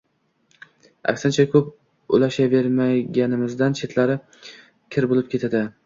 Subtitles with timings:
[1.13, 4.21] Aksincha, ko‘p ushlayverganimizdan chetlari
[4.97, 5.69] kir bo‘lib ketadi.